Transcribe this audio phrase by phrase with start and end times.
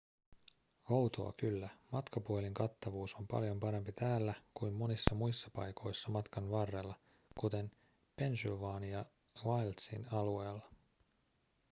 [0.91, 6.93] outoa kyllä matkapuhelinkattavuus on paljon parempi täällä kuin monissa muissa paikoissa matkan varrella
[7.39, 7.71] kuten
[8.15, 9.05] pennsylvania
[9.45, 10.69] wildsin alueella